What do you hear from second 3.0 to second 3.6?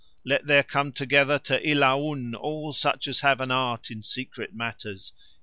as have an